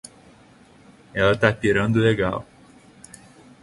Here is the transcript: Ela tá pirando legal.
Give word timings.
Ela 1.13 1.37
tá 1.37 1.53
pirando 1.53 1.99
legal. 1.99 2.43